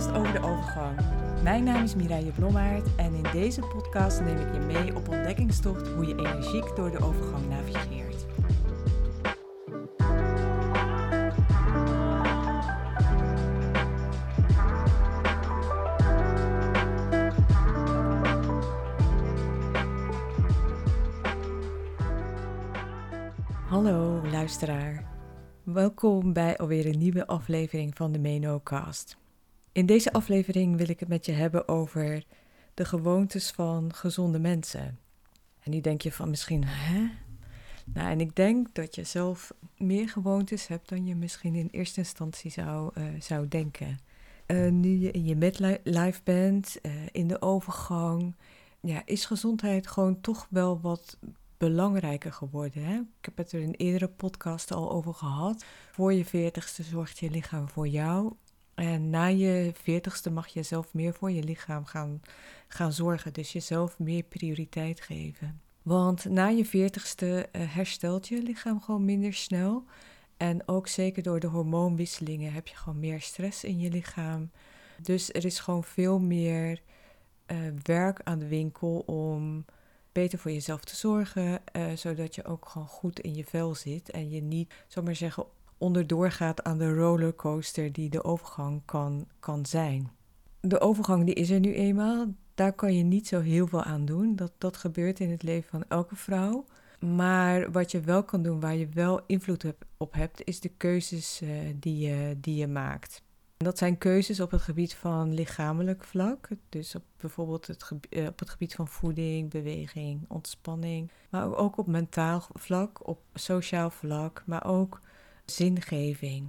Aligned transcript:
podcast 0.00 0.18
over 0.18 0.40
de 0.40 0.46
overgang. 0.46 0.98
Mijn 1.42 1.64
naam 1.64 1.82
is 1.82 1.94
Mireille 1.94 2.32
Blommaert 2.32 2.94
en 2.96 3.14
in 3.14 3.26
deze 3.32 3.60
podcast 3.60 4.20
neem 4.20 4.38
ik 4.38 4.54
je 4.54 4.60
mee 4.60 4.96
op 4.96 5.08
ontdekkingstocht 5.08 5.88
hoe 5.88 6.06
je 6.06 6.14
energiek 6.14 6.76
door 6.76 6.90
de 6.90 6.98
overgang 6.98 7.48
navigeert. 7.48 8.26
Hallo 23.68 24.20
luisteraar. 24.30 25.04
Welkom 25.62 26.32
bij 26.32 26.56
alweer 26.56 26.86
een 26.86 26.98
nieuwe 26.98 27.26
aflevering 27.26 27.96
van 27.96 28.12
de 28.12 28.18
Menocast. 28.18 29.18
In 29.72 29.86
deze 29.86 30.12
aflevering 30.12 30.76
wil 30.76 30.88
ik 30.88 31.00
het 31.00 31.08
met 31.08 31.26
je 31.26 31.32
hebben 31.32 31.68
over 31.68 32.24
de 32.74 32.84
gewoontes 32.84 33.50
van 33.50 33.94
gezonde 33.94 34.38
mensen. 34.38 34.98
En 35.62 35.70
nu 35.70 35.80
denk 35.80 36.02
je 36.02 36.12
van 36.12 36.30
misschien, 36.30 36.64
hè? 36.64 37.08
Nou, 37.84 38.10
en 38.10 38.20
ik 38.20 38.36
denk 38.36 38.74
dat 38.74 38.94
je 38.94 39.04
zelf 39.04 39.52
meer 39.76 40.08
gewoontes 40.08 40.66
hebt 40.66 40.88
dan 40.88 41.06
je 41.06 41.14
misschien 41.14 41.54
in 41.54 41.68
eerste 41.70 42.00
instantie 42.00 42.50
zou, 42.50 42.92
uh, 42.98 43.04
zou 43.20 43.48
denken. 43.48 43.98
Uh, 44.46 44.70
nu 44.70 44.88
je 44.88 45.10
in 45.10 45.24
je 45.24 45.36
midlife 45.36 46.20
bent, 46.24 46.76
uh, 46.82 46.92
in 47.12 47.28
de 47.28 47.42
overgang, 47.42 48.34
ja, 48.80 49.02
is 49.04 49.24
gezondheid 49.24 49.86
gewoon 49.86 50.20
toch 50.20 50.46
wel 50.50 50.80
wat 50.80 51.18
belangrijker 51.58 52.32
geworden. 52.32 52.84
Hè? 52.84 52.94
Ik 52.94 53.24
heb 53.24 53.36
het 53.36 53.52
er 53.52 53.60
in 53.60 53.74
eerdere 53.74 54.08
podcast 54.08 54.72
al 54.72 54.90
over 54.90 55.14
gehad. 55.14 55.64
Voor 55.92 56.12
je 56.12 56.24
veertigste 56.24 56.82
zorgt 56.82 57.18
je 57.18 57.30
lichaam 57.30 57.68
voor 57.68 57.88
jou. 57.88 58.32
En 58.80 59.10
na 59.10 59.26
je 59.26 59.72
veertigste 59.82 60.30
mag 60.30 60.48
je 60.48 60.62
zelf 60.62 60.94
meer 60.94 61.14
voor 61.14 61.30
je 61.30 61.42
lichaam 61.42 61.84
gaan, 61.84 62.22
gaan 62.68 62.92
zorgen. 62.92 63.32
Dus 63.32 63.52
jezelf 63.52 63.98
meer 63.98 64.22
prioriteit 64.22 65.00
geven. 65.00 65.60
Want 65.82 66.24
na 66.24 66.48
je 66.48 66.64
veertigste 66.64 67.48
uh, 67.52 67.74
herstelt 67.74 68.28
je 68.28 68.42
lichaam 68.42 68.80
gewoon 68.80 69.04
minder 69.04 69.34
snel. 69.34 69.84
En 70.36 70.68
ook 70.68 70.88
zeker 70.88 71.22
door 71.22 71.40
de 71.40 71.46
hormoonwisselingen 71.46 72.52
heb 72.52 72.66
je 72.66 72.76
gewoon 72.76 73.00
meer 73.00 73.20
stress 73.20 73.64
in 73.64 73.80
je 73.80 73.90
lichaam. 73.90 74.50
Dus 75.02 75.32
er 75.32 75.44
is 75.44 75.58
gewoon 75.58 75.84
veel 75.84 76.18
meer 76.18 76.82
uh, 77.46 77.56
werk 77.82 78.20
aan 78.24 78.38
de 78.38 78.48
winkel 78.48 78.98
om 79.06 79.64
beter 80.12 80.38
voor 80.38 80.50
jezelf 80.50 80.84
te 80.84 80.96
zorgen, 80.96 81.62
uh, 81.76 81.92
zodat 81.94 82.34
je 82.34 82.44
ook 82.44 82.68
gewoon 82.68 82.88
goed 82.88 83.20
in 83.20 83.34
je 83.34 83.44
vel 83.44 83.74
zit 83.74 84.10
en 84.10 84.30
je 84.30 84.42
niet, 84.42 84.74
zomaar 84.86 85.14
zeggen, 85.14 85.44
onderdoor 85.80 86.30
gaat 86.30 86.64
aan 86.64 86.78
de 86.78 86.94
rollercoaster 86.94 87.92
die 87.92 88.10
de 88.10 88.24
overgang 88.24 88.82
kan, 88.84 89.26
kan 89.40 89.66
zijn. 89.66 90.10
De 90.60 90.80
overgang 90.80 91.24
die 91.24 91.34
is 91.34 91.50
er 91.50 91.60
nu 91.60 91.74
eenmaal, 91.74 92.26
daar 92.54 92.72
kan 92.72 92.96
je 92.96 93.02
niet 93.02 93.26
zo 93.26 93.40
heel 93.40 93.66
veel 93.66 93.82
aan 93.82 94.04
doen. 94.04 94.36
Dat, 94.36 94.52
dat 94.58 94.76
gebeurt 94.76 95.20
in 95.20 95.30
het 95.30 95.42
leven 95.42 95.70
van 95.70 95.84
elke 95.88 96.16
vrouw. 96.16 96.64
Maar 97.00 97.72
wat 97.72 97.90
je 97.90 98.00
wel 98.00 98.24
kan 98.24 98.42
doen, 98.42 98.60
waar 98.60 98.76
je 98.76 98.88
wel 98.88 99.20
invloed 99.26 99.64
op 99.96 100.14
hebt, 100.14 100.44
is 100.44 100.60
de 100.60 100.68
keuzes 100.68 101.40
uh, 101.42 101.50
die, 101.76 101.98
je, 101.98 102.36
die 102.40 102.56
je 102.56 102.66
maakt. 102.66 103.22
Dat 103.56 103.78
zijn 103.78 103.98
keuzes 103.98 104.40
op 104.40 104.50
het 104.50 104.60
gebied 104.60 104.94
van 104.94 105.34
lichamelijk 105.34 106.04
vlak, 106.04 106.48
dus 106.68 106.94
op 106.94 107.02
bijvoorbeeld 107.16 107.66
het, 107.66 107.82
gebied, 107.82 108.28
op 108.28 108.38
het 108.38 108.50
gebied 108.50 108.74
van 108.74 108.88
voeding, 108.88 109.50
beweging, 109.50 110.24
ontspanning, 110.28 111.10
maar 111.30 111.56
ook 111.56 111.76
op 111.76 111.86
mentaal 111.86 112.46
vlak, 112.52 113.08
op 113.08 113.20
sociaal 113.34 113.90
vlak, 113.90 114.42
maar 114.46 114.64
ook 114.64 115.00
zingeving. 115.50 116.48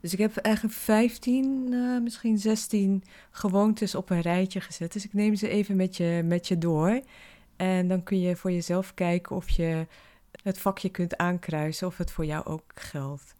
Dus 0.00 0.12
ik 0.12 0.18
heb 0.18 0.36
eigenlijk 0.36 0.74
15, 0.74 1.66
uh, 1.72 2.00
misschien 2.00 2.38
16 2.38 3.02
gewoontes 3.30 3.94
op 3.94 4.10
een 4.10 4.20
rijtje 4.20 4.60
gezet. 4.60 4.92
Dus 4.92 5.04
ik 5.04 5.12
neem 5.12 5.34
ze 5.34 5.48
even 5.48 5.76
met 5.76 5.96
je, 5.96 6.22
met 6.24 6.48
je 6.48 6.58
door. 6.58 7.00
En 7.56 7.88
dan 7.88 8.02
kun 8.02 8.20
je 8.20 8.36
voor 8.36 8.52
jezelf 8.52 8.94
kijken 8.94 9.36
of 9.36 9.50
je 9.50 9.86
het 10.42 10.58
vakje 10.58 10.88
kunt 10.88 11.16
aankruisen 11.16 11.86
of 11.86 11.96
het 11.96 12.10
voor 12.10 12.24
jou 12.24 12.44
ook 12.44 12.72
geldt. 12.74 13.34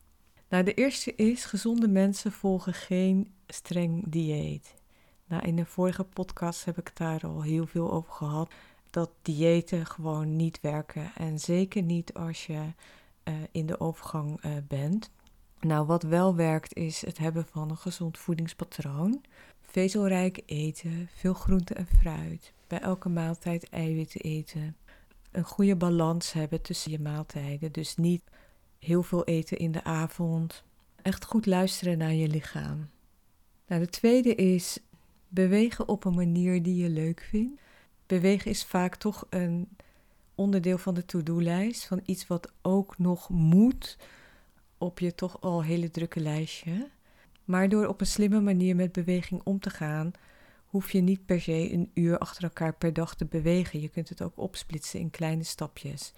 Nou, 0.49 0.65
de 0.65 0.75
eerste 0.75 1.15
is: 1.15 1.45
gezonde 1.45 1.89
mensen 1.89 2.33
volgen 2.33 2.75
geen 2.75 3.33
streng 3.47 4.05
dieet. 4.06 4.75
Nou, 5.27 5.47
in 5.47 5.56
de 5.56 5.65
vorige 5.65 6.05
podcast 6.05 6.65
heb 6.65 6.78
ik 6.78 6.91
daar 6.95 7.21
al 7.27 7.43
heel 7.43 7.66
veel 7.66 7.93
over 7.93 8.12
gehad. 8.12 8.50
Dat 8.91 9.11
diëten 9.22 9.87
gewoon 9.87 10.37
niet 10.37 10.61
werken. 10.61 11.11
En 11.16 11.39
zeker 11.39 11.83
niet 11.83 12.15
als 12.15 12.47
je 12.47 12.61
uh, 13.29 13.35
in 13.51 13.67
de 13.67 13.81
overgang 13.81 14.45
uh, 14.45 14.53
bent. 14.69 15.11
Nou, 15.61 15.87
wat 15.87 16.03
wel 16.03 16.35
werkt 16.35 16.75
is 16.75 17.05
het 17.05 17.19
hebben 17.19 17.47
van 17.47 17.71
een 17.71 17.77
gezond 17.77 18.19
voedingspatroon. 18.19 19.25
Vezelrijk 19.61 20.43
eten, 20.47 21.09
veel 21.15 21.35
groente 21.35 21.75
en 21.75 21.87
fruit. 21.87 22.53
Bij 22.67 22.81
elke 22.81 23.09
maaltijd 23.09 23.69
eiwitten 23.69 24.21
eten. 24.21 24.77
Een 25.31 25.45
goede 25.45 25.77
balans 25.77 26.33
hebben 26.33 26.63
tussen 26.63 26.91
je 26.91 27.01
maaltijden. 27.01 27.73
Dus 27.73 27.97
niet 27.97 28.23
heel 28.79 29.03
veel 29.03 29.25
eten 29.25 29.57
in 29.57 29.73
de 29.73 29.85
avond. 29.85 30.65
Echt 31.03 31.25
goed 31.25 31.47
luisteren 31.47 31.99
naar 31.99 32.13
je 32.13 32.29
lichaam. 32.29 32.89
Nou, 33.67 33.81
de 33.81 33.89
tweede 33.89 34.35
is 34.35 34.79
bewegen 35.29 35.89
op 35.89 36.05
een 36.05 36.15
manier 36.15 36.63
die 36.63 36.83
je 36.83 36.89
leuk 36.89 37.27
vindt. 37.31 37.61
Bewegen 38.07 38.51
is 38.51 38.65
vaak 38.65 38.97
toch 38.97 39.27
een 39.31 39.69
onderdeel 40.37 40.79
van 40.79 40.95
de 40.95 41.05
to-do-lijst, 41.05 41.87
van 41.87 42.01
iets 42.05 42.27
wat 42.27 42.53
ook 42.63 42.99
nog 42.99 43.29
moet 43.29 43.97
op 44.79 44.99
je 44.99 45.15
toch 45.15 45.41
al 45.41 45.63
hele 45.63 45.91
drukke 45.91 46.21
lijstje. 46.21 46.89
Maar 47.45 47.69
door 47.69 47.87
op 47.87 48.01
een 48.01 48.07
slimme 48.07 48.41
manier 48.41 48.77
met 48.77 48.93
beweging 48.93 49.41
om 49.45 49.61
te 49.61 49.71
gaan, 49.71 50.13
hoef 50.67 50.93
je 50.93 51.01
niet 51.01 51.27
per 51.27 51.41
se 51.41 51.73
een 51.73 51.91
uur 51.95 52.19
achter 52.19 52.43
elkaar 52.43 52.75
per 52.75 52.93
dag 52.93 53.15
te 53.15 53.25
bewegen. 53.25 53.81
Je 53.81 53.89
kunt 53.89 54.09
het 54.09 54.23
ook 54.23 54.39
opsplitsen 54.39 55.01
in 55.01 55.11
kleine 55.11 55.45
stapjes. 55.45 56.13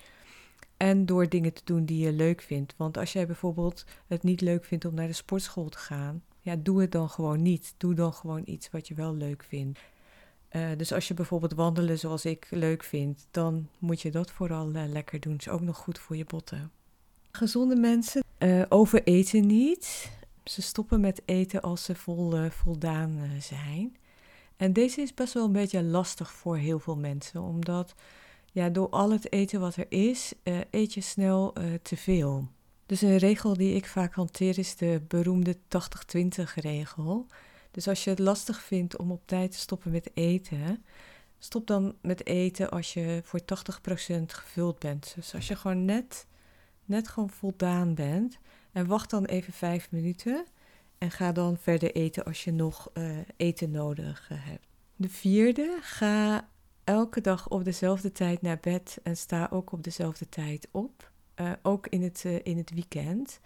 En 0.76 1.06
door 1.06 1.28
dingen 1.28 1.52
te 1.52 1.62
doen 1.64 1.84
die 1.84 2.04
je 2.04 2.12
leuk 2.12 2.40
vindt. 2.40 2.74
Want 2.76 2.96
als 2.96 3.12
jij 3.12 3.26
bijvoorbeeld 3.26 3.84
het 4.06 4.22
niet 4.22 4.40
leuk 4.40 4.64
vindt 4.64 4.84
om 4.84 4.94
naar 4.94 5.06
de 5.06 5.12
sportschool 5.12 5.68
te 5.68 5.78
gaan, 5.78 6.22
ja, 6.40 6.56
doe 6.56 6.80
het 6.80 6.92
dan 6.92 7.10
gewoon 7.10 7.42
niet. 7.42 7.74
Doe 7.76 7.94
dan 7.94 8.12
gewoon 8.12 8.42
iets 8.44 8.70
wat 8.70 8.88
je 8.88 8.94
wel 8.94 9.14
leuk 9.14 9.44
vindt. 9.44 9.80
Uh, 10.52 10.68
dus 10.76 10.92
als 10.92 11.08
je 11.08 11.14
bijvoorbeeld 11.14 11.52
wandelen 11.52 11.98
zoals 11.98 12.24
ik 12.24 12.46
leuk 12.50 12.84
vind, 12.84 13.26
dan 13.30 13.68
moet 13.78 14.00
je 14.00 14.10
dat 14.10 14.30
vooral 14.30 14.74
uh, 14.74 14.82
lekker 14.86 15.20
doen. 15.20 15.36
is 15.36 15.48
ook 15.48 15.60
nog 15.60 15.76
goed 15.76 15.98
voor 15.98 16.16
je 16.16 16.24
botten. 16.24 16.70
Gezonde 17.30 17.76
mensen 17.76 18.24
uh, 18.38 18.62
overeten 18.68 19.46
niet. 19.46 20.10
Ze 20.44 20.62
stoppen 20.62 21.00
met 21.00 21.22
eten 21.24 21.60
als 21.60 21.84
ze 21.84 21.94
vol, 21.94 22.50
voldaan 22.50 23.30
zijn. 23.40 23.96
En 24.56 24.72
deze 24.72 25.00
is 25.00 25.14
best 25.14 25.34
wel 25.34 25.44
een 25.44 25.52
beetje 25.52 25.82
lastig 25.82 26.32
voor 26.32 26.56
heel 26.56 26.78
veel 26.78 26.96
mensen, 26.96 27.42
omdat 27.42 27.94
ja, 28.52 28.68
door 28.68 28.88
al 28.88 29.10
het 29.10 29.32
eten 29.32 29.60
wat 29.60 29.76
er 29.76 29.86
is, 29.88 30.32
eet 30.70 30.94
je 30.94 31.00
snel 31.00 31.52
te 31.82 31.96
veel. 31.96 32.48
Dus 32.86 33.02
een 33.02 33.16
regel 33.16 33.54
die 33.54 33.74
ik 33.74 33.86
vaak 33.86 34.14
hanteer 34.14 34.58
is 34.58 34.76
de 34.76 35.02
beroemde 35.08 35.56
80-20 35.56 36.18
regel. 36.54 37.26
Dus 37.78 37.88
als 37.88 38.04
je 38.04 38.10
het 38.10 38.18
lastig 38.18 38.60
vindt 38.60 38.96
om 38.96 39.10
op 39.10 39.22
tijd 39.24 39.50
te 39.50 39.58
stoppen 39.58 39.90
met 39.90 40.10
eten, 40.14 40.84
stop 41.38 41.66
dan 41.66 41.94
met 42.02 42.26
eten 42.26 42.70
als 42.70 42.92
je 42.92 43.20
voor 43.24 43.40
80% 43.40 43.44
gevuld 44.26 44.78
bent. 44.78 45.12
Dus 45.14 45.34
als 45.34 45.48
je 45.48 45.56
gewoon 45.56 45.84
net, 45.84 46.26
net 46.84 47.08
gewoon 47.08 47.30
voldaan 47.30 47.94
bent 47.94 48.38
en 48.72 48.86
wacht 48.86 49.10
dan 49.10 49.24
even 49.24 49.52
5 49.52 49.90
minuten 49.90 50.46
en 50.98 51.10
ga 51.10 51.32
dan 51.32 51.56
verder 51.56 51.94
eten 51.94 52.24
als 52.24 52.44
je 52.44 52.52
nog 52.52 52.90
uh, 52.94 53.18
eten 53.36 53.70
nodig 53.70 54.28
hebt. 54.32 54.66
De 54.96 55.08
vierde, 55.08 55.78
ga 55.80 56.48
elke 56.84 57.20
dag 57.20 57.48
op 57.48 57.64
dezelfde 57.64 58.12
tijd 58.12 58.42
naar 58.42 58.58
bed 58.60 58.98
en 59.02 59.16
sta 59.16 59.48
ook 59.50 59.72
op 59.72 59.84
dezelfde 59.84 60.28
tijd 60.28 60.68
op. 60.70 61.10
Uh, 61.36 61.52
ook 61.62 61.86
in 61.86 62.02
het, 62.02 62.24
in 62.24 62.56
het 62.56 62.70
weekend. 62.70 63.40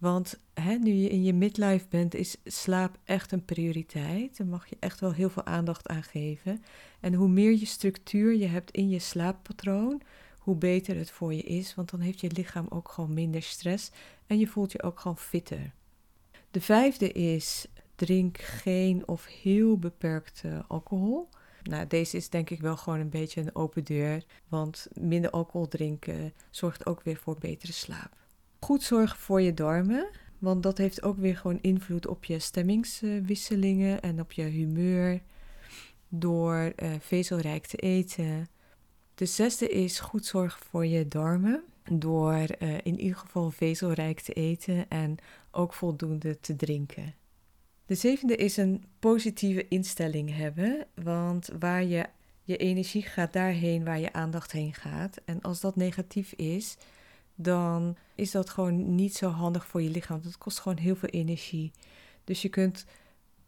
Want 0.00 0.40
hè, 0.54 0.74
nu 0.74 0.92
je 0.92 1.08
in 1.08 1.22
je 1.22 1.32
midlife 1.32 1.86
bent, 1.88 2.14
is 2.14 2.36
slaap 2.44 2.98
echt 3.04 3.32
een 3.32 3.44
prioriteit. 3.44 4.36
Daar 4.36 4.46
mag 4.46 4.66
je 4.66 4.76
echt 4.78 5.00
wel 5.00 5.12
heel 5.12 5.30
veel 5.30 5.44
aandacht 5.44 5.88
aan 5.88 6.02
geven. 6.02 6.62
En 7.00 7.14
hoe 7.14 7.28
meer 7.28 7.50
je 7.50 7.66
structuur 7.66 8.34
je 8.34 8.46
hebt 8.46 8.70
in 8.70 8.88
je 8.88 8.98
slaappatroon, 8.98 10.02
hoe 10.38 10.56
beter 10.56 10.96
het 10.96 11.10
voor 11.10 11.34
je 11.34 11.42
is. 11.42 11.74
Want 11.74 11.90
dan 11.90 12.00
heeft 12.00 12.20
je 12.20 12.30
lichaam 12.32 12.66
ook 12.68 12.88
gewoon 12.88 13.14
minder 13.14 13.42
stress 13.42 13.90
en 14.26 14.38
je 14.38 14.46
voelt 14.46 14.72
je 14.72 14.82
ook 14.82 15.00
gewoon 15.00 15.18
fitter. 15.18 15.72
De 16.50 16.60
vijfde 16.60 17.12
is: 17.12 17.66
drink 17.94 18.38
geen 18.38 19.08
of 19.08 19.26
heel 19.26 19.78
beperkt 19.78 20.42
alcohol. 20.68 21.28
Nou, 21.62 21.86
deze 21.86 22.16
is 22.16 22.28
denk 22.28 22.50
ik 22.50 22.60
wel 22.60 22.76
gewoon 22.76 23.00
een 23.00 23.10
beetje 23.10 23.40
een 23.40 23.54
open 23.54 23.84
deur, 23.84 24.24
want 24.48 24.86
minder 24.92 25.30
alcohol 25.30 25.68
drinken 25.68 26.32
zorgt 26.50 26.86
ook 26.86 27.02
weer 27.02 27.16
voor 27.16 27.36
betere 27.38 27.72
slaap. 27.72 28.18
Goed 28.60 28.82
zorgen 28.82 29.18
voor 29.18 29.40
je 29.40 29.54
darmen, 29.54 30.08
want 30.38 30.62
dat 30.62 30.78
heeft 30.78 31.02
ook 31.02 31.16
weer 31.16 31.36
gewoon 31.36 31.58
invloed 31.60 32.06
op 32.06 32.24
je 32.24 32.38
stemmingswisselingen 32.38 34.00
en 34.00 34.20
op 34.20 34.32
je 34.32 34.42
humeur 34.42 35.20
door 36.08 36.72
uh, 36.76 36.90
vezelrijk 36.98 37.66
te 37.66 37.76
eten. 37.76 38.48
De 39.14 39.26
zesde 39.26 39.68
is 39.68 40.00
goed 40.00 40.26
zorgen 40.26 40.62
voor 40.62 40.86
je 40.86 41.08
darmen 41.08 41.62
door 41.90 42.46
uh, 42.58 42.74
in 42.82 43.00
ieder 43.00 43.16
geval 43.16 43.50
vezelrijk 43.50 44.20
te 44.20 44.32
eten 44.32 44.88
en 44.88 45.16
ook 45.50 45.74
voldoende 45.74 46.40
te 46.40 46.56
drinken. 46.56 47.14
De 47.86 47.94
zevende 47.94 48.36
is 48.36 48.56
een 48.56 48.84
positieve 48.98 49.68
instelling 49.68 50.36
hebben, 50.36 50.86
want 50.94 51.50
waar 51.58 51.84
je 51.84 52.06
je 52.42 52.56
energie 52.56 53.02
gaat 53.02 53.32
daarheen 53.32 53.84
waar 53.84 54.00
je 54.00 54.12
aandacht 54.12 54.52
heen 54.52 54.74
gaat. 54.74 55.16
En 55.24 55.40
als 55.40 55.60
dat 55.60 55.76
negatief 55.76 56.32
is, 56.32 56.76
dan 57.42 57.96
is 58.14 58.30
dat 58.30 58.50
gewoon 58.50 58.94
niet 58.94 59.16
zo 59.16 59.28
handig 59.28 59.66
voor 59.66 59.82
je 59.82 59.90
lichaam. 59.90 60.20
Dat 60.22 60.38
kost 60.38 60.58
gewoon 60.58 60.78
heel 60.78 60.96
veel 60.96 61.08
energie. 61.08 61.72
Dus 62.24 62.42
je 62.42 62.48
kunt 62.48 62.86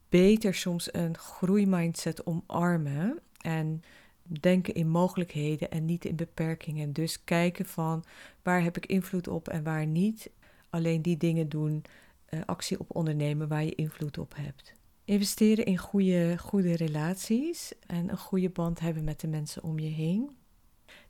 beter 0.08 0.54
soms 0.54 0.94
een 0.94 1.18
groeimindset 1.18 2.26
omarmen 2.26 3.18
en 3.40 3.82
denken 4.22 4.74
in 4.74 4.88
mogelijkheden 4.88 5.70
en 5.70 5.84
niet 5.84 6.04
in 6.04 6.16
beperkingen. 6.16 6.92
Dus 6.92 7.24
kijken 7.24 7.66
van 7.66 8.04
waar 8.42 8.62
heb 8.62 8.76
ik 8.76 8.86
invloed 8.86 9.28
op 9.28 9.48
en 9.48 9.62
waar 9.62 9.86
niet. 9.86 10.30
Alleen 10.70 11.02
die 11.02 11.16
dingen 11.16 11.48
doen, 11.48 11.84
uh, 12.30 12.40
actie 12.46 12.80
op 12.80 12.96
ondernemen 12.96 13.48
waar 13.48 13.64
je 13.64 13.74
invloed 13.74 14.18
op 14.18 14.34
hebt. 14.36 14.72
Investeren 15.04 15.64
in 15.64 15.78
goede, 15.78 16.38
goede 16.38 16.76
relaties 16.76 17.72
en 17.86 18.08
een 18.08 18.18
goede 18.18 18.50
band 18.50 18.80
hebben 18.80 19.04
met 19.04 19.20
de 19.20 19.28
mensen 19.28 19.62
om 19.62 19.78
je 19.78 19.90
heen. 19.90 20.30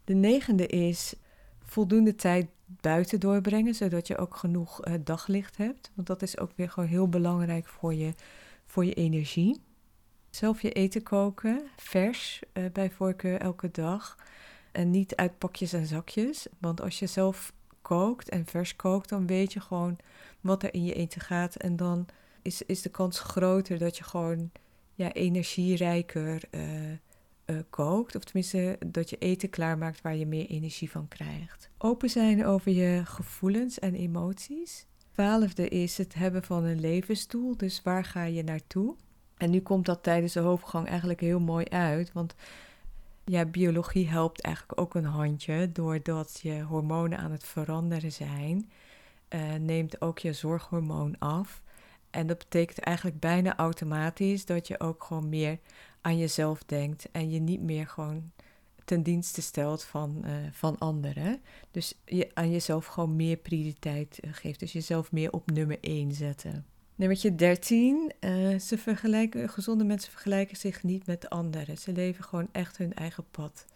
De 0.05 0.15
negende 0.15 0.67
is 0.67 1.15
voldoende 1.59 2.15
tijd 2.15 2.47
buiten 2.81 3.21
doorbrengen, 3.21 3.75
zodat 3.75 4.07
je 4.07 4.17
ook 4.17 4.37
genoeg 4.37 4.87
uh, 4.87 4.95
daglicht 5.05 5.57
hebt. 5.57 5.91
Want 5.95 6.07
dat 6.07 6.23
is 6.23 6.39
ook 6.39 6.51
weer 6.57 6.71
gewoon 6.71 6.89
heel 6.89 7.09
belangrijk 7.09 7.67
voor 7.67 7.95
je, 7.95 8.15
voor 8.67 8.85
je 8.85 8.95
energie. 8.95 9.61
Zelf 10.31 10.63
je 10.63 10.73
eten 10.73 11.03
koken, 11.03 11.63
vers 11.77 12.43
uh, 12.53 12.65
bij 12.73 12.91
voorkeur 12.91 13.41
elke 13.41 13.71
dag. 13.71 14.17
En 14.73 14.91
niet 14.91 15.17
uit 15.17 15.39
pakjes 15.39 15.73
en 15.73 15.87
zakjes. 15.87 16.47
Want 16.59 16.81
als 16.81 16.99
je 16.99 17.07
zelf 17.07 17.53
kookt 17.83 18.29
en 18.29 18.47
vers 18.47 18.77
kookt, 18.77 19.09
dan 19.09 19.27
weet 19.27 19.53
je 19.53 19.61
gewoon 19.61 19.99
wat 20.41 20.63
er 20.63 20.75
in 20.75 20.85
je 20.85 20.95
eten 20.95 21.21
gaat. 21.21 21.57
En 21.57 21.77
dan 21.77 22.07
is, 22.43 22.63
is 22.63 22.83
de 22.83 22.89
kans 22.89 23.21
groter 23.21 23.79
dat 23.79 23.97
je 23.97 24.05
gewoon 24.05 24.51
ja, 24.95 25.13
energierijker 25.13 26.43
uh, 26.51 26.63
uh, 27.47 27.57
kookt. 27.71 28.17
Of 28.17 28.25
tenminste 28.25 28.79
dat 28.87 29.11
je 29.11 29.19
eten 29.19 29.51
klaarmaakt 29.51 30.01
waar 30.01 30.17
je 30.17 30.27
meer 30.27 30.47
energie 30.47 30.91
van 30.91 31.09
krijgt. 31.09 31.71
Open 31.79 32.11
zijn 32.11 32.47
over 32.47 32.73
je 32.73 33.03
gevoelens 33.05 33.79
en 33.79 33.95
emoties. 33.95 34.87
Twaalfde 35.13 35.69
is 35.69 35.99
het 35.99 36.15
hebben 36.15 36.43
van 36.43 36.65
een 36.65 36.81
levensdoel. 36.81 37.57
Dus 37.57 37.83
waar 37.83 38.05
ga 38.05 38.25
je 38.25 38.43
naartoe? 38.43 38.97
En 39.37 39.51
nu 39.51 39.61
komt 39.61 39.87
dat 39.87 40.03
tijdens 40.03 40.33
de 40.33 40.41
hoofdgang 40.41 40.89
eigenlijk 40.89 41.21
heel 41.21 41.41
mooi 41.41 41.67
uit. 41.69 42.13
Want 42.13 42.35
ja, 43.25 43.45
biologie 43.45 44.09
helpt 44.09 44.41
eigenlijk 44.41 44.81
ook 44.81 44.95
een 44.95 45.05
handje. 45.05 45.73
Doordat 45.73 46.39
je 46.43 46.63
hormonen 46.63 47.19
aan 47.19 47.31
het 47.31 47.45
veranderen 47.45 48.13
zijn, 48.13 48.71
uh, 49.31 49.55
neemt 49.55 50.01
ook 50.01 50.19
je 50.19 50.33
zorghormoon 50.33 51.19
af. 51.19 51.63
En 52.11 52.27
dat 52.27 52.39
betekent 52.39 52.79
eigenlijk 52.79 53.21
bijna 53.21 53.57
automatisch 53.57 54.45
dat 54.45 54.69
je 54.69 54.81
ook 54.81 55.05
gewoon 55.05 55.29
meer 55.29 55.59
aan 56.03 56.19
jezelf 56.19 56.63
denkt 56.65 57.11
en 57.13 57.31
je 57.31 57.41
niet 57.41 57.61
meer 57.61 57.87
gewoon 57.87 58.31
ten 58.85 59.03
dienste 59.03 59.43
stelt 59.43 59.85
van, 59.85 60.23
uh, 60.25 60.33
van 60.53 60.79
anderen. 60.79 61.41
Dus 61.71 61.95
je 62.05 62.31
aan 62.35 62.51
jezelf 62.51 62.87
gewoon 62.87 63.17
meer 63.17 63.37
prioriteit 63.37 64.19
uh, 64.25 64.31
geeft. 64.35 64.61
Dus 64.61 64.73
jezelf 64.73 65.13
meer 65.13 65.33
op 65.33 65.51
nummer 65.51 65.79
1 65.81 66.13
zetten. 66.13 66.67
Nummer 66.95 67.37
13. 67.37 68.13
Uh, 68.21 68.59
ze 68.59 68.79
vergelijken, 68.79 69.49
gezonde 69.49 69.85
mensen 69.85 70.11
vergelijken 70.11 70.57
zich 70.57 70.83
niet 70.83 71.07
met 71.07 71.31
anderen. 71.31 71.79
Ze 71.79 71.93
leven 71.93 72.25
gewoon 72.25 72.49
echt 72.53 72.79
hun 72.79 72.95
eigen 72.95 73.25
pad. 73.31 73.67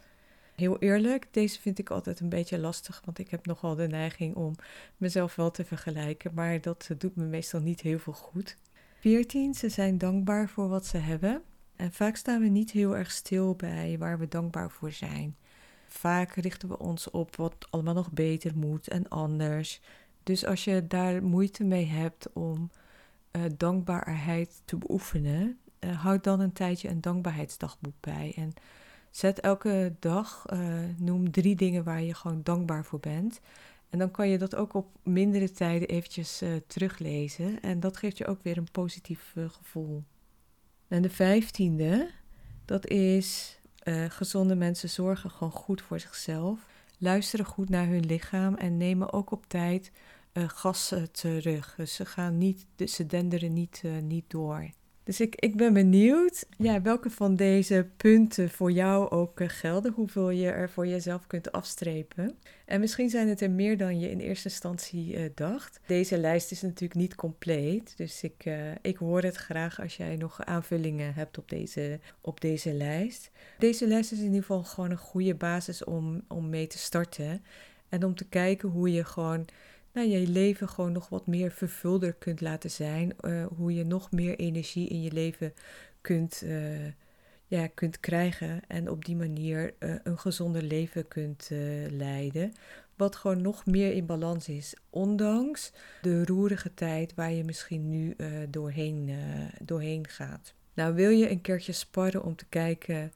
Heel 0.55 0.79
eerlijk, 0.79 1.29
deze 1.31 1.61
vind 1.61 1.79
ik 1.79 1.91
altijd 1.91 2.21
een 2.21 2.29
beetje 2.29 2.59
lastig, 2.59 3.03
want 3.05 3.19
ik 3.19 3.31
heb 3.31 3.47
nogal 3.47 3.75
de 3.75 3.87
neiging 3.87 4.35
om 4.35 4.55
mezelf 4.97 5.35
wel 5.35 5.51
te 5.51 5.65
vergelijken, 5.65 6.35
maar 6.35 6.61
dat 6.61 6.89
doet 6.99 7.17
me 7.17 7.25
meestal 7.25 7.61
niet 7.61 7.81
heel 7.81 7.99
veel 7.99 8.13
goed. 8.13 8.57
14. 9.01 9.55
Ze 9.55 9.69
zijn 9.69 9.99
dankbaar 9.99 10.49
voor 10.49 10.69
wat 10.69 10.87
ze 10.87 10.97
hebben. 10.97 11.43
En 11.77 11.93
vaak 11.93 12.17
staan 12.17 12.41
we 12.41 12.49
niet 12.49 12.71
heel 12.71 12.97
erg 12.97 13.11
stil 13.11 13.55
bij 13.55 13.97
waar 13.99 14.19
we 14.19 14.29
dankbaar 14.29 14.71
voor 14.71 14.93
zijn. 14.93 15.37
Vaak 15.89 16.35
richten 16.35 16.69
we 16.69 16.79
ons 16.79 17.11
op 17.11 17.37
wat 17.37 17.67
allemaal 17.71 17.95
nog 17.95 18.13
beter 18.13 18.57
moet 18.57 18.89
en 18.89 19.09
anders. 19.09 19.81
Dus 20.23 20.47
als 20.47 20.65
je 20.65 20.87
daar 20.87 21.23
moeite 21.23 21.65
mee 21.65 21.87
hebt 21.87 22.33
om 22.33 22.71
uh, 23.33 23.43
dankbaarheid 23.57 24.63
te 24.65 24.77
beoefenen, 24.77 25.59
uh, 25.81 26.03
houd 26.03 26.25
dan 26.25 26.41
een 26.41 26.53
tijdje 26.53 26.89
een 26.89 27.01
dankbaarheidsdagboek 27.01 27.95
bij. 28.01 28.33
En 28.37 28.53
Zet 29.11 29.41
elke 29.41 29.95
dag, 29.99 30.45
uh, 30.53 30.59
noem 30.97 31.31
drie 31.31 31.57
dingen 31.57 31.85
waar 31.85 32.03
je 32.03 32.15
gewoon 32.15 32.43
dankbaar 32.43 32.85
voor 32.85 33.01
bent. 33.01 33.41
En 33.91 33.99
dan 33.99 34.11
kan 34.11 34.29
je 34.29 34.39
dat 34.39 34.55
ook 34.55 34.75
op 34.75 34.87
mindere 35.03 35.51
tijden 35.51 35.89
eventjes 35.89 36.43
teruglezen. 36.67 37.63
En 37.63 37.81
dat 37.81 37.97
geeft 37.97 38.19
je 38.19 38.27
ook 38.27 38.43
weer 38.43 38.57
een 38.57 38.71
positief 38.73 39.35
gevoel. 39.35 40.05
En 40.89 41.03
de 41.03 41.11
vijftiende, 41.11 42.11
dat 42.65 42.87
is 42.87 43.59
gezonde 44.09 44.55
mensen 44.55 44.89
zorgen 44.89 45.31
gewoon 45.31 45.53
goed 45.53 45.83
voor 45.83 46.01
zichzelf. 46.01 46.61
Luisteren 46.99 47.45
goed 47.47 47.69
naar 47.69 47.87
hun 47.87 48.07
lichaam 48.07 48.55
en 48.55 48.77
nemen 48.77 49.13
ook 49.13 49.31
op 49.31 49.47
tijd 49.47 49.93
gas 50.33 50.95
terug. 51.13 51.75
Dus 51.77 51.95
ze, 51.95 52.05
gaan 52.07 52.39
niet, 52.39 52.67
ze 52.85 53.07
denderen 53.07 53.53
niet, 53.53 53.83
niet 54.03 54.31
door. 54.31 54.71
Dus 55.07 55.21
ik, 55.21 55.35
ik 55.35 55.57
ben 55.57 55.73
benieuwd 55.73 56.47
ja, 56.59 56.83
welke 56.83 57.11
van 57.11 57.37
deze 57.37 57.87
punten 57.97 58.51
voor 58.51 58.71
jou 58.71 59.11
ook 59.11 59.41
uh, 59.41 59.49
gelden. 59.49 59.93
Hoeveel 59.93 60.31
je 60.31 60.51
er 60.51 60.71
voor 60.71 60.87
jezelf 60.87 61.27
kunt 61.27 61.53
afstrepen. 61.53 62.39
En 62.65 62.81
misschien 62.81 63.11
zijn 63.11 63.29
het 63.29 63.41
er 63.41 63.51
meer 63.51 63.77
dan 63.77 64.01
je 64.01 64.11
in 64.11 64.21
eerste 64.21 64.49
instantie 64.49 65.15
uh, 65.15 65.31
dacht. 65.35 65.81
Deze 65.87 66.19
lijst 66.19 66.51
is 66.51 66.63
natuurlijk 66.63 67.01
niet 67.01 67.15
compleet. 67.15 67.95
Dus 67.97 68.23
ik, 68.23 68.45
uh, 68.45 68.71
ik 68.83 68.97
hoor 68.97 69.23
het 69.23 69.37
graag 69.37 69.81
als 69.81 69.97
jij 69.97 70.17
nog 70.17 70.45
aanvullingen 70.45 71.15
hebt 71.15 71.39
op 71.39 71.49
deze, 71.49 72.01
op 72.21 72.41
deze 72.41 72.73
lijst. 72.73 73.31
Deze 73.59 73.87
lijst 73.87 74.13
is 74.13 74.19
in 74.19 74.25
ieder 74.25 74.41
geval 74.41 74.65
gewoon 74.65 74.91
een 74.91 74.97
goede 74.97 75.35
basis 75.35 75.85
om, 75.85 76.23
om 76.29 76.49
mee 76.49 76.67
te 76.67 76.79
starten. 76.79 77.45
En 77.89 78.05
om 78.05 78.15
te 78.15 78.29
kijken 78.29 78.69
hoe 78.69 78.93
je 78.93 79.05
gewoon 79.05 79.47
nou, 79.97 80.09
je 80.09 80.29
leven 80.29 80.69
gewoon 80.69 80.93
nog 80.93 81.09
wat 81.09 81.27
meer 81.27 81.51
vervulder 81.51 82.13
kunt 82.13 82.41
laten 82.41 82.71
zijn. 82.71 83.15
Uh, 83.21 83.47
hoe 83.57 83.75
je 83.75 83.85
nog 83.85 84.11
meer 84.11 84.37
energie 84.37 84.89
in 84.89 85.03
je 85.03 85.13
leven 85.13 85.55
kunt, 86.01 86.43
uh, 86.45 86.87
ja, 87.47 87.67
kunt 87.67 88.01
krijgen. 88.01 88.61
En 88.69 88.91
op 88.91 89.05
die 89.05 89.17
manier 89.17 89.75
uh, 89.79 89.95
een 90.03 90.19
gezonder 90.19 90.63
leven 90.63 91.09
kunt 91.09 91.51
leiden. 91.91 92.53
Wat 92.97 93.17
gewoon 93.17 93.43
nog 93.43 93.67
meer 93.67 93.93
in 93.93 94.07
balans 94.07 94.49
is. 94.49 94.77
Ondanks 94.91 95.73
de 96.03 96.25
roerige 96.25 96.75
tijd 96.75 97.15
waar 97.15 97.33
je 97.33 97.45
misschien 97.45 97.89
nu 97.89 98.17
doorheen, 98.49 99.11
doorheen 99.63 100.09
gaat. 100.09 100.55
Nou, 100.75 100.95
wil 100.95 101.11
je 101.11 101.31
een 101.31 101.41
keertje 101.41 101.73
sparren 101.73 102.23
om 102.23 102.37
te 102.37 102.47
kijken 102.49 103.13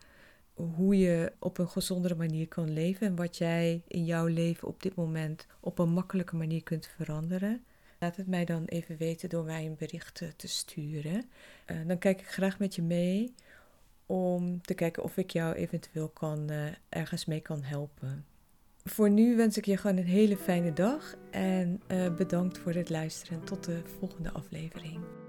hoe 0.69 0.99
je 0.99 1.33
op 1.39 1.59
een 1.59 1.69
gezondere 1.69 2.15
manier 2.15 2.49
kan 2.49 2.73
leven 2.73 3.07
en 3.07 3.17
wat 3.17 3.37
jij 3.37 3.83
in 3.87 4.05
jouw 4.05 4.27
leven 4.27 4.69
op 4.69 4.83
dit 4.83 4.95
moment 4.95 5.47
op 5.61 5.79
een 5.79 5.89
makkelijke 5.89 6.37
manier 6.37 6.63
kunt 6.63 6.87
veranderen. 6.97 7.65
Laat 7.99 8.17
het 8.17 8.27
mij 8.27 8.45
dan 8.45 8.65
even 8.65 8.97
weten 8.97 9.29
door 9.29 9.45
mij 9.45 9.67
een 9.67 9.77
bericht 9.79 10.23
te 10.37 10.49
sturen. 10.49 11.25
Uh, 11.67 11.77
dan 11.87 11.99
kijk 11.99 12.21
ik 12.21 12.27
graag 12.27 12.59
met 12.59 12.75
je 12.75 12.83
mee 12.83 13.35
om 14.07 14.63
te 14.63 14.75
kijken 14.75 15.03
of 15.03 15.17
ik 15.17 15.31
jou 15.31 15.55
eventueel 15.55 16.09
kan, 16.09 16.51
uh, 16.51 16.67
ergens 16.89 17.25
mee 17.25 17.41
kan 17.41 17.63
helpen. 17.63 18.25
Voor 18.85 19.11
nu 19.11 19.37
wens 19.37 19.57
ik 19.57 19.65
je 19.65 19.77
gewoon 19.77 19.97
een 19.97 20.05
hele 20.05 20.37
fijne 20.37 20.73
dag 20.73 21.15
en 21.31 21.81
bedankt 22.17 22.59
voor 22.59 22.73
het 22.73 22.91
luisteren. 22.91 23.45
Tot 23.45 23.65
de 23.65 23.83
volgende 23.99 24.31
aflevering. 24.31 25.20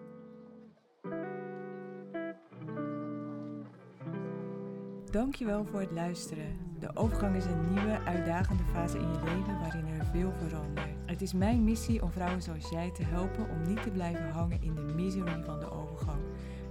Dankjewel 5.12 5.66
voor 5.66 5.80
het 5.80 5.92
luisteren. 5.92 6.58
De 6.80 6.96
overgang 6.96 7.36
is 7.36 7.46
een 7.46 7.74
nieuwe, 7.74 8.00
uitdagende 8.06 8.64
fase 8.64 8.98
in 8.98 9.12
je 9.12 9.24
leven 9.24 9.60
waarin 9.60 9.88
er 9.88 10.06
veel 10.06 10.32
verandert. 10.32 10.88
Het 11.06 11.22
is 11.22 11.34
mijn 11.34 11.64
missie 11.64 12.04
om 12.04 12.12
vrouwen 12.12 12.42
zoals 12.42 12.70
jij 12.70 12.92
te 12.92 13.04
helpen 13.04 13.50
om 13.50 13.62
niet 13.68 13.84
te 13.84 13.90
blijven 13.90 14.30
hangen 14.30 14.62
in 14.62 14.76
de 14.76 14.82
misery 14.82 15.44
van 15.44 15.60
de 15.60 15.72
overgang, 15.72 16.22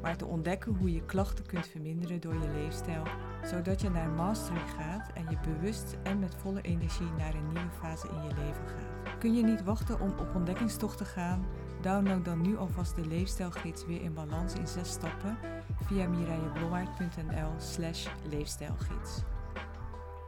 maar 0.02 0.16
te 0.16 0.26
ontdekken 0.26 0.74
hoe 0.74 0.92
je 0.92 1.04
klachten 1.04 1.46
kunt 1.46 1.66
verminderen 1.66 2.20
door 2.20 2.34
je 2.34 2.50
leefstijl, 2.52 3.02
zodat 3.44 3.80
je 3.80 3.90
naar 3.90 4.10
mastery 4.10 4.66
gaat 4.78 5.10
en 5.14 5.26
je 5.30 5.36
bewust 5.42 5.96
en 6.02 6.18
met 6.18 6.34
volle 6.34 6.60
energie 6.60 7.10
naar 7.18 7.34
een 7.34 7.46
nieuwe 7.46 7.70
fase 7.80 8.08
in 8.08 8.22
je 8.22 8.34
leven 8.34 8.66
gaat. 8.66 9.18
Kun 9.18 9.34
je 9.34 9.42
niet 9.42 9.64
wachten 9.64 10.00
om 10.00 10.10
op 10.18 10.34
ontdekkingstocht 10.34 10.98
te 10.98 11.04
gaan? 11.04 11.44
Download 11.80 12.24
dan 12.24 12.40
nu 12.40 12.56
alvast 12.56 12.94
de 12.94 13.06
leefstijlgids 13.06 13.86
weer 13.86 14.02
in 14.02 14.14
balans 14.14 14.54
in 14.54 14.66
zes 14.66 14.90
stappen 14.90 15.38
via 15.86 16.08
mireilleblommaert.nl 16.08 17.50
slash 17.58 18.06
leefstijlgids. 18.30 19.22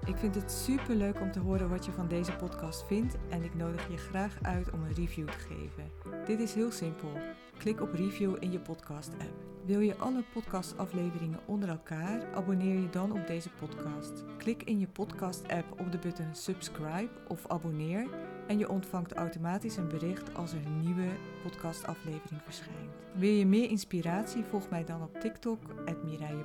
Ik 0.04 0.16
vind 0.16 0.34
het 0.34 0.50
super 0.50 0.94
leuk 0.94 1.20
om 1.20 1.32
te 1.32 1.40
horen 1.40 1.68
wat 1.68 1.84
je 1.84 1.92
van 1.92 2.08
deze 2.08 2.32
podcast 2.32 2.86
vindt 2.86 3.16
en 3.28 3.42
ik 3.42 3.54
nodig 3.54 3.88
je 3.90 3.96
graag 3.96 4.38
uit 4.42 4.70
om 4.70 4.82
een 4.82 4.94
review 4.94 5.28
te 5.28 5.38
geven. 5.38 5.90
Dit 6.26 6.40
is 6.40 6.54
heel 6.54 6.70
simpel. 6.70 7.10
Klik 7.58 7.80
op 7.80 7.92
review 7.92 8.36
in 8.40 8.52
je 8.52 8.60
podcast 8.60 9.12
app. 9.12 9.44
Wil 9.66 9.80
je 9.80 9.96
alle 9.96 10.24
podcastafleveringen 10.32 11.40
onder 11.46 11.68
elkaar? 11.68 12.34
Abonneer 12.34 12.80
je 12.80 12.90
dan 12.90 13.12
op 13.12 13.26
deze 13.26 13.50
podcast. 13.50 14.24
Klik 14.38 14.62
in 14.62 14.78
je 14.78 14.88
podcast 14.88 15.48
app 15.48 15.80
op 15.80 15.92
de 15.92 15.98
button 15.98 16.34
subscribe 16.34 17.10
of 17.28 17.46
abonneer 17.46 18.06
en 18.46 18.58
je 18.58 18.68
ontvangt 18.68 19.12
automatisch 19.12 19.76
een 19.76 19.88
bericht 19.88 20.34
als 20.34 20.52
er 20.52 20.66
een 20.66 20.80
nieuwe 20.80 21.08
podcastaflevering 21.42 22.42
verschijnt. 22.44 22.90
Wil 23.12 23.30
je 23.30 23.46
meer 23.46 23.70
inspiratie? 23.70 24.44
Volg 24.44 24.68
mij 24.70 24.84
dan 24.84 25.02
op 25.02 25.20
TikTok, 25.20 25.58
Mireille 26.04 26.44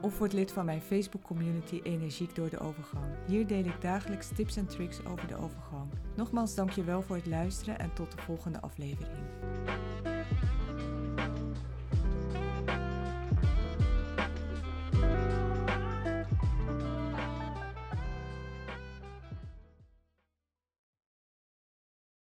of 0.00 0.18
word 0.18 0.32
lid 0.32 0.52
van 0.52 0.64
mijn 0.64 0.80
Facebook 0.80 1.22
community 1.22 1.80
Energiek 1.82 2.34
door 2.34 2.50
de 2.50 2.58
Overgang. 2.58 3.04
Hier 3.26 3.46
deel 3.46 3.64
ik 3.64 3.80
dagelijks 3.80 4.28
tips 4.34 4.56
en 4.56 4.66
tricks 4.66 5.04
over 5.04 5.28
de 5.28 5.36
overgang. 5.36 5.90
Nogmaals 6.16 6.54
dankjewel 6.54 7.02
voor 7.02 7.16
het 7.16 7.26
luisteren 7.26 7.78
en 7.78 7.92
tot 7.92 8.12
de 8.12 8.22
volgende 8.22 8.60
aflevering. 8.60 9.18